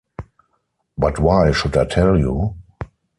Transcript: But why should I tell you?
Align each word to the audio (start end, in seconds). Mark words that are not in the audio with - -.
But 0.97 1.19
why 1.19 1.51
should 1.51 1.77
I 1.77 1.85
tell 1.85 2.17
you? 2.17 2.55